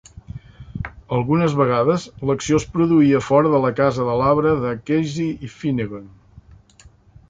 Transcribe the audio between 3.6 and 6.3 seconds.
la casa de l"arbre de Casey i Finnegan.